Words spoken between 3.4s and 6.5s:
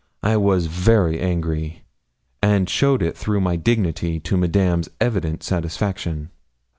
my dignity, to Madame's evident satisfaction.